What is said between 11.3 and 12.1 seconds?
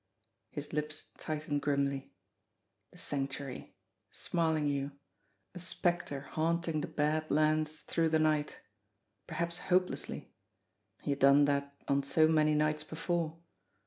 that on